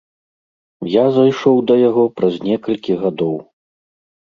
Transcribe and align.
Я 0.93 1.03
зайшоў 1.17 1.61
да 1.73 1.77
яго 1.89 2.03
праз 2.21 2.41
некалькі 2.49 2.99
гадоў. 3.05 3.39